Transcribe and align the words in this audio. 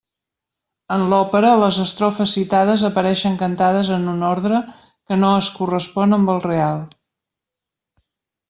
En 0.93 1.03
l'òpera, 1.11 1.51
les 1.63 1.77
estrofes 1.83 2.33
citades 2.37 2.85
apareixen 2.89 3.37
cantades 3.43 3.93
en 3.99 4.09
un 4.15 4.25
ordre 4.31 4.63
que 4.87 5.21
no 5.25 5.35
es 5.43 5.51
correspon 5.61 6.19
amb 6.19 6.37
el 6.37 6.45
real. 6.51 6.83